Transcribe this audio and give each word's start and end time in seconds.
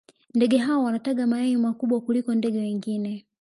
ndege 0.35 0.57
hao 0.57 0.83
wanataga 0.83 1.27
mayai 1.27 1.57
makubwa 1.57 2.01
kuliko 2.01 2.35
ndege 2.35 2.59
wengine 2.59 3.25